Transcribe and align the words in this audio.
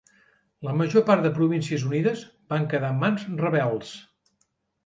La 0.67 0.71
major 0.77 1.03
part 1.09 1.21
de 1.25 1.29
les 1.29 1.35
Províncies 1.35 1.85
Unides 1.89 2.25
van 2.55 2.65
quedar 2.73 2.93
en 2.95 2.99
mans 3.05 3.29
rebels. 3.45 3.93